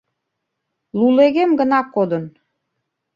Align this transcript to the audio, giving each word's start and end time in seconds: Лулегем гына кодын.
Лулегем 0.97 1.51
гына 1.59 1.79
кодын. 1.95 2.23